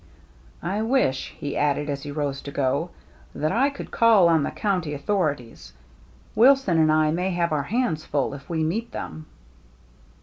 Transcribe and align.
"I 0.63 0.81
wish," 0.81 1.35
he 1.37 1.55
added, 1.55 1.87
as 1.87 2.01
he 2.01 2.09
rose 2.11 2.41
to 2.41 2.51
go," 2.51 2.89
that 3.35 3.51
I 3.51 3.69
could 3.69 3.91
call 3.91 4.27
on 4.29 4.41
the 4.41 4.49
county 4.49 4.95
authorities. 4.95 5.73
Wilson 6.33 6.79
and 6.79 6.91
I 6.91 7.11
may 7.11 7.29
have 7.29 7.51
our 7.51 7.61
hands 7.69 8.03
foil 8.03 8.33
if 8.33 8.49
we 8.49 8.63
meet 8.63 8.91
them." 8.93 9.27